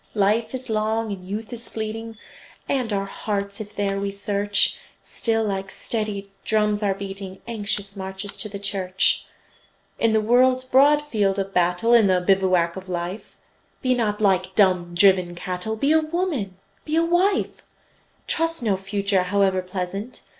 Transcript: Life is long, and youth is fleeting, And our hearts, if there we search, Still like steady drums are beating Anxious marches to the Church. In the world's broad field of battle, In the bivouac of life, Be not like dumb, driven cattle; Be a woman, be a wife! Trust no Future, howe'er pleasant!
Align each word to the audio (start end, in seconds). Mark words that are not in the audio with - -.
Life 0.15 0.55
is 0.55 0.67
long, 0.67 1.11
and 1.11 1.23
youth 1.23 1.53
is 1.53 1.69
fleeting, 1.69 2.17
And 2.67 2.91
our 2.91 3.05
hearts, 3.05 3.61
if 3.61 3.75
there 3.75 3.99
we 3.99 4.09
search, 4.09 4.75
Still 5.03 5.43
like 5.43 5.69
steady 5.69 6.31
drums 6.43 6.81
are 6.81 6.95
beating 6.95 7.39
Anxious 7.47 7.95
marches 7.95 8.35
to 8.37 8.49
the 8.49 8.57
Church. 8.57 9.25
In 9.99 10.11
the 10.11 10.19
world's 10.19 10.63
broad 10.63 11.03
field 11.03 11.37
of 11.37 11.53
battle, 11.53 11.93
In 11.93 12.07
the 12.07 12.19
bivouac 12.19 12.75
of 12.75 12.89
life, 12.89 13.35
Be 13.83 13.93
not 13.93 14.19
like 14.19 14.55
dumb, 14.55 14.95
driven 14.95 15.35
cattle; 15.35 15.75
Be 15.75 15.91
a 15.91 15.99
woman, 16.01 16.57
be 16.83 16.95
a 16.95 17.05
wife! 17.05 17.61
Trust 18.25 18.63
no 18.63 18.77
Future, 18.77 19.21
howe'er 19.21 19.61
pleasant! 19.61 20.23